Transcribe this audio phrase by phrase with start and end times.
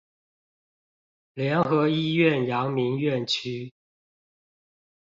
[1.35, 3.71] 聯合醫院陽明院區